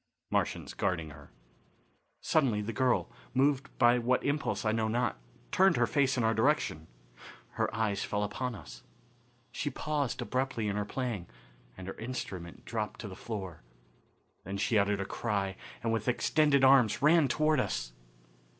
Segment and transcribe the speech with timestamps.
[0.31, 1.29] Martians Guarding Her.
[2.21, 5.17] Suddenly the girl, moved by what impulse I know not,
[5.51, 6.87] turned her face in our direction.
[7.51, 8.81] Her eyes fell upon us.
[9.51, 11.27] She paused abruptly in her playing,
[11.77, 13.61] and her instrument dropped to the floor.
[14.43, 17.93] Then she uttered a cry, and with extended arms ran toward us.